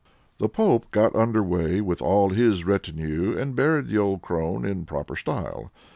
The 0.39 0.49
pope 0.49 0.89
got 0.89 1.15
under 1.15 1.43
weigh 1.43 1.79
with 1.79 2.01
all 2.01 2.29
his 2.29 2.65
retinue, 2.65 3.37
and 3.37 3.55
buried 3.55 3.85
the 3.85 3.99
old 3.99 4.23
crone 4.23 4.65
in 4.65 4.83
proper 4.83 5.15
style. 5.15 5.69